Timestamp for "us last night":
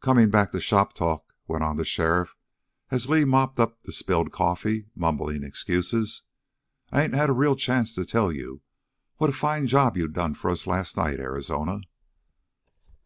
10.50-11.20